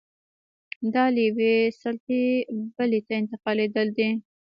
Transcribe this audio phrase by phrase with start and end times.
[0.93, 2.23] دا له یوې سلطې
[2.75, 4.09] بلې ته انتقالېدل دي.